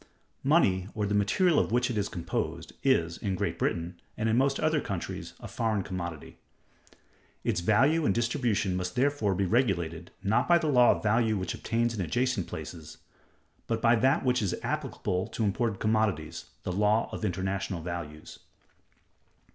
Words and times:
Money, 0.43 0.87
or 0.95 1.05
the 1.05 1.13
material 1.13 1.59
of 1.59 1.71
which 1.71 1.91
it 1.91 1.95
is 1.95 2.09
composed, 2.09 2.73
is, 2.81 3.19
in 3.19 3.35
Great 3.35 3.59
Britain, 3.59 4.01
and 4.17 4.27
in 4.27 4.35
most 4.35 4.59
other 4.59 4.81
countries, 4.81 5.33
a 5.39 5.47
foreign 5.47 5.83
commodity. 5.83 6.39
Its 7.43 7.61
value 7.61 8.03
and 8.03 8.15
distribution 8.15 8.75
must 8.75 8.95
therefore 8.95 9.35
be 9.35 9.45
regulated, 9.45 10.09
not 10.23 10.47
by 10.47 10.57
the 10.57 10.65
law 10.65 10.89
of 10.89 11.03
value 11.03 11.37
which 11.37 11.53
obtains 11.53 11.93
in 11.93 12.01
adjacent 12.01 12.47
places, 12.47 12.97
but 13.67 13.79
by 13.79 13.95
that 13.95 14.25
which 14.25 14.41
is 14.41 14.55
applicable 14.63 15.27
to 15.27 15.43
imported 15.43 15.79
commodities—the 15.79 16.71
law 16.71 17.07
of 17.11 17.23
international 17.23 17.83
values. 17.83 18.39